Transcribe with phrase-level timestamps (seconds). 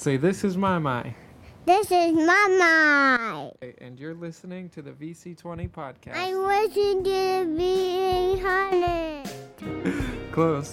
[0.00, 1.12] Say, this is my my.
[1.66, 3.50] This is Mama.
[3.78, 6.14] And you're listening to the VC20 podcast.
[6.14, 9.34] I listen to being honest.
[10.32, 10.72] Close.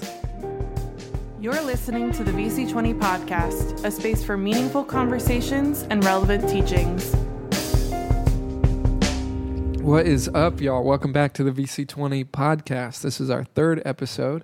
[1.42, 7.16] You're listening to the VC20 podcast, a space for meaningful conversations and relevant teachings.
[9.82, 10.84] What is up, y'all?
[10.84, 13.02] Welcome back to the VC20 podcast.
[13.02, 14.44] This is our third episode,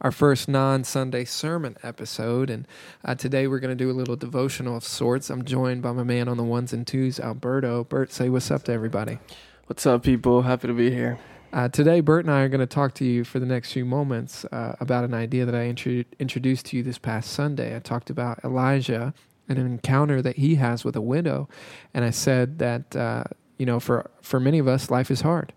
[0.00, 2.50] our first non Sunday sermon episode.
[2.50, 2.66] And
[3.04, 5.30] uh, today we're going to do a little devotional of sorts.
[5.30, 7.84] I'm joined by my man on the ones and twos, Alberto.
[7.84, 9.18] Bert, say what's up to everybody.
[9.66, 10.42] What's up, people?
[10.42, 11.18] Happy to be here.
[11.52, 13.84] Uh, today, Bert and I are going to talk to you for the next few
[13.84, 17.74] moments uh, about an idea that I intro- introduced to you this past Sunday.
[17.74, 19.12] I talked about Elijah
[19.48, 21.48] and an encounter that he has with a widow,
[21.92, 23.24] and I said that uh,
[23.58, 25.52] you know for for many of us, life is hard,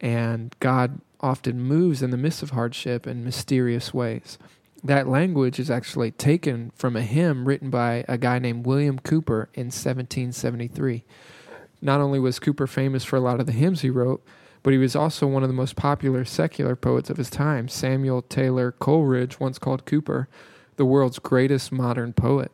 [0.00, 4.38] and God often moves in the midst of hardship in mysterious ways.
[4.84, 9.48] That language is actually taken from a hymn written by a guy named William Cowper
[9.54, 11.04] in 1773.
[11.82, 14.24] Not only was Cowper famous for a lot of the hymns he wrote,
[14.62, 17.68] but he was also one of the most popular secular poets of his time.
[17.68, 20.28] Samuel Taylor Coleridge once called Cowper
[20.78, 22.50] the world's greatest modern poet.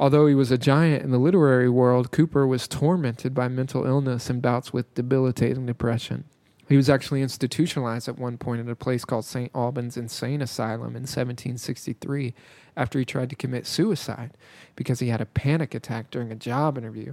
[0.00, 4.30] Although he was a giant in the literary world, Cooper was tormented by mental illness
[4.30, 6.24] and bouts with debilitating depression.
[6.72, 9.50] He was actually institutionalized at one point at a place called St.
[9.54, 12.32] Albans Insane Asylum in 1763
[12.74, 14.38] after he tried to commit suicide
[14.74, 17.12] because he had a panic attack during a job interview.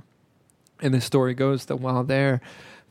[0.81, 2.39] And the story goes that while there,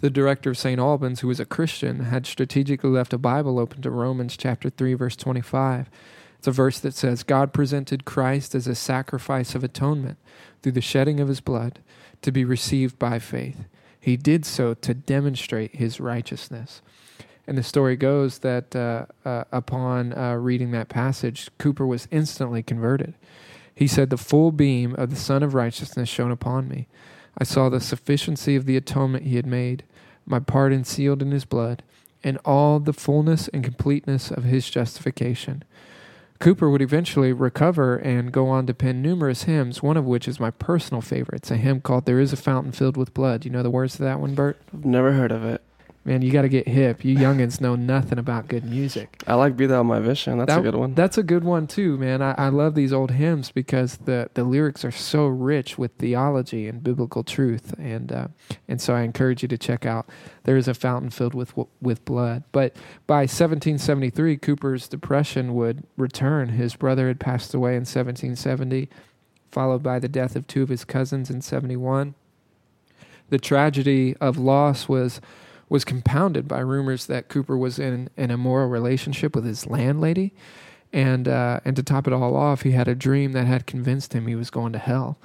[0.01, 0.79] the director of St.
[0.79, 4.93] Albans, who was a Christian, had strategically left a Bible open to Romans chapter 3,
[4.93, 5.89] verse 25.
[6.37, 10.19] It's a verse that says, God presented Christ as a sacrifice of atonement
[10.61, 11.79] through the shedding of his blood
[12.21, 13.65] to be received by faith.
[14.01, 16.83] He did so to demonstrate his righteousness.
[17.47, 22.63] And the story goes that uh, uh, upon uh, reading that passage, Cowper was instantly
[22.63, 23.15] converted.
[23.75, 26.89] He said, The full beam of the Sun of Righteousness shone upon me.
[27.39, 29.85] I saw the sufficiency of the atonement he had made,
[30.27, 31.83] my pardon sealed in his blood,
[32.23, 35.65] and all the fullness and completeness of his justification.
[36.41, 40.39] Cowper would eventually recover and go on to pen numerous hymns, one of which is
[40.39, 41.39] my personal favorite.
[41.39, 43.45] It's a hymn called There is a Fountain Filled with Blood.
[43.45, 44.57] You know the words to that one, Bert?
[44.73, 45.63] I've never heard of it.
[46.05, 47.05] Man, you got to get hip.
[47.05, 49.23] You youngins know nothing about good music.
[49.27, 50.39] I like Be Thou My Vision.
[50.39, 50.95] That's That- a good one.
[50.95, 52.23] That's a good one too, man.
[52.23, 56.67] I, I love these old hymns because the, the lyrics are so rich with theology
[56.67, 58.29] and biblical truth, and uh,
[58.67, 60.09] and so I encourage you to check out.
[60.45, 62.45] There is a fountain filled with with blood.
[62.53, 62.75] But
[63.07, 66.51] by 1773, Cowper's depression would return.
[66.51, 68.89] His brother had passed away in 1770,
[69.51, 72.15] followed by the death of two of his cousins in 71.
[73.29, 75.21] The tragedy of loss was
[75.69, 80.33] was compounded by rumors that Cowper was in an immoral relationship with his landlady,
[80.93, 84.15] and uh, and to top it all off, he had a dream that had convinced
[84.15, 85.19] him he was going to hell.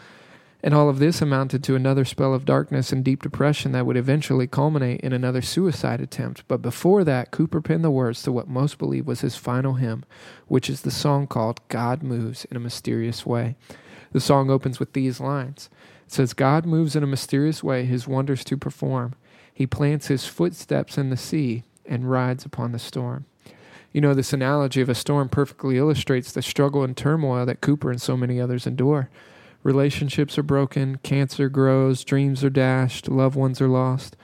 [0.66, 3.98] And all of this amounted to another spell of darkness and deep depression that would
[3.98, 6.48] eventually culminate in another suicide attempt.
[6.48, 10.06] But before that, Cowper penned the words to what most believe was his final hymn,
[10.48, 13.58] which is the song called God Moves in a Mysterious Way.
[14.14, 15.70] The song opens with these lines
[16.06, 19.16] It says, God moves in a mysterious way his wonders to perform.
[19.54, 23.26] He plants his footsteps in the sea and rides upon the storm.
[23.92, 27.92] You know, this analogy of a storm perfectly illustrates the struggle and turmoil that Cowper
[27.92, 29.10] and so many others endure.
[29.62, 34.18] Relationships are broken, cancer grows, dreams are dashed, loved ones are lost.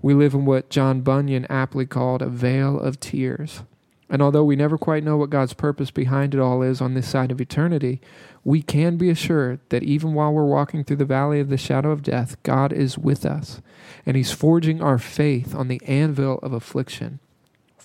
[0.00, 3.62] We live in what John Bunyan aptly called a vale of tears.
[4.08, 7.08] And although we never quite know what God's purpose behind it all is on this
[7.08, 8.00] side of eternity,
[8.44, 11.90] we can be assured that even while we're walking through the valley of the shadow
[11.90, 13.60] of death, God is with us,
[14.04, 17.18] and He's forging our faith on the anvil of affliction.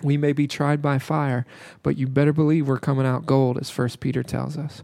[0.03, 1.45] We may be tried by fire,
[1.83, 4.83] but you better believe we're coming out gold, as First Peter tells us.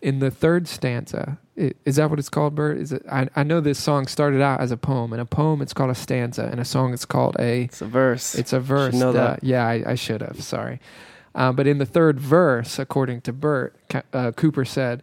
[0.00, 2.78] In the third stanza, is that what it's called, Bert?
[2.78, 3.04] Is it?
[3.10, 5.12] I, I know this song started out as a poem.
[5.12, 6.50] In a poem, it's called a stanza.
[6.52, 8.34] In a song, it's called a it's a verse.
[8.34, 8.94] it's a verse.
[8.94, 9.46] know that- that.
[9.46, 10.42] yeah, I, I should have.
[10.42, 10.80] Sorry.
[11.34, 13.76] Uh, but in the third verse, according to Bert,
[14.12, 15.02] uh, Cowper said,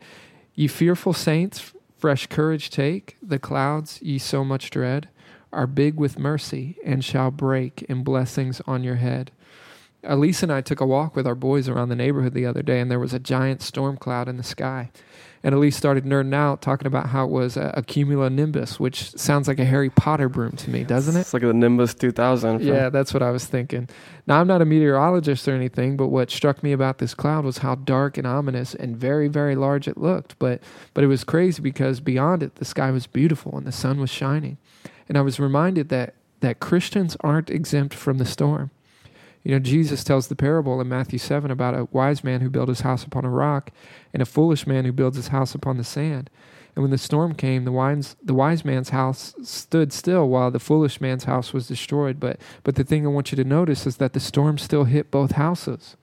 [0.54, 3.16] Ye fearful saints, fresh courage take.
[3.24, 5.08] The clouds ye so much dread
[5.52, 9.32] are big with mercy and shall break in blessings on your head.
[10.04, 12.80] Elise and I took a walk with our boys around the neighborhood the other day,
[12.80, 14.92] and there was a giant storm cloud in the sky.
[15.44, 19.48] And Elise started nerding out, talking about how it was a, a cumulonimbus, which sounds
[19.48, 21.22] like a Harry Potter broom to me, doesn't it?
[21.22, 22.60] It's like the Nimbus 2000.
[22.60, 23.90] from- Yeah, that's what I was thinking.
[24.28, 27.60] Now, I'm not a meteorologist or anything, but what struck me about this cloud was
[27.60, 30.38] how dark and ominous and very, very large it looked.
[30.40, 30.62] But,
[30.94, 34.10] but it was crazy because beyond it, the sky was beautiful and the sun was
[34.10, 34.58] shining.
[35.10, 38.72] And I was reminded that, that Christians aren't exempt from the storm.
[39.44, 42.70] You know, Jesus tells the parable in Matthew 7 about a wise man who built
[42.70, 43.72] his house upon a rock
[44.14, 46.30] and a foolish man who builds his house upon the sand.
[46.76, 50.60] And when the storm came, the wise, the wise man's house stood still while the
[50.60, 52.20] foolish man's house was destroyed.
[52.20, 55.10] But, but the thing I want you to notice is that the storm still hit
[55.10, 55.98] both houses.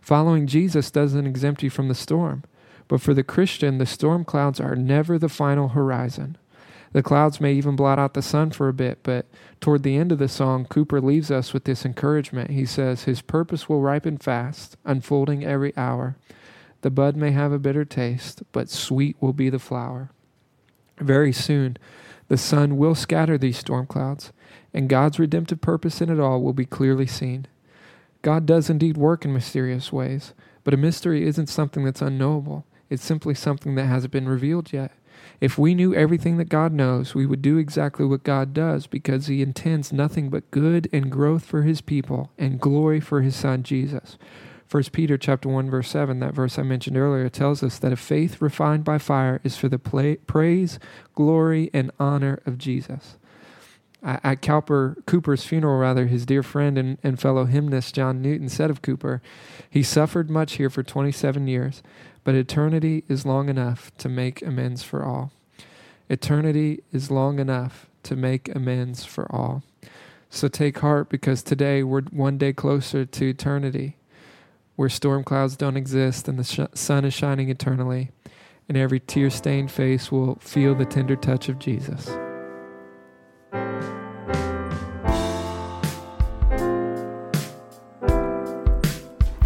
[0.00, 2.44] Following Jesus doesn't exempt you from the storm.
[2.86, 6.36] But for the Christian, the storm clouds are never the final horizon.
[6.94, 9.26] The clouds may even blot out the sun for a bit, but
[9.60, 12.52] toward the end of the song, Cowper leaves us with this encouragement.
[12.52, 16.16] He says, His purpose will ripen fast, unfolding every hour.
[16.82, 20.12] The bud may have a bitter taste, but sweet will be the flower.
[21.00, 21.78] Very soon,
[22.28, 24.32] the sun will scatter these storm clouds,
[24.72, 27.48] and God's redemptive purpose in it all will be clearly seen.
[28.22, 30.32] God does indeed work in mysterious ways,
[30.62, 32.64] but a mystery isn't something that's unknowable.
[32.88, 34.92] It's simply something that hasn't been revealed yet.
[35.40, 39.26] If we knew everything that God knows, we would do exactly what God does because
[39.26, 43.62] he intends nothing but good and growth for his people and glory for his son
[43.62, 44.16] Jesus.
[44.70, 47.96] 1 Peter chapter 1 verse 7, that verse I mentioned earlier tells us that a
[47.96, 50.78] faith refined by fire is for the praise,
[51.14, 53.16] glory and honor of Jesus.
[54.04, 58.68] At Cowper, Cowper's funeral, rather, his dear friend and, and fellow hymnist John Newton said
[58.68, 59.22] of Cowper,
[59.70, 61.82] He suffered much here for 27 years,
[62.22, 65.32] but eternity is long enough to make amends for all.
[66.10, 69.62] Eternity is long enough to make amends for all.
[70.28, 73.96] So take heart because today we're one day closer to eternity,
[74.76, 78.10] where storm clouds don't exist and the sh- sun is shining eternally,
[78.68, 82.10] and every tear stained face will feel the tender touch of Jesus.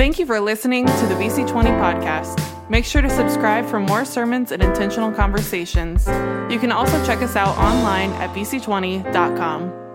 [0.08, 2.70] Thank you for listening to the VC20 podcast.
[2.70, 6.06] Make sure to subscribe for more sermons and intentional conversations.
[6.50, 9.87] You can also check us out online at vc20.com.